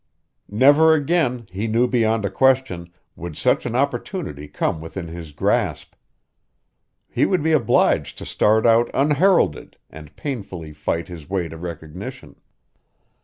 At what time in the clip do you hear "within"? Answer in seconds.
4.81-5.07